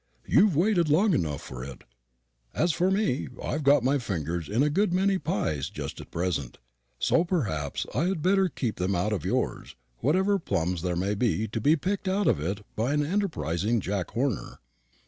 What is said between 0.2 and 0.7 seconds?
"You've